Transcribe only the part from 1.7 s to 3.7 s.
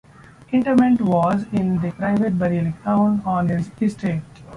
the private burial ground on his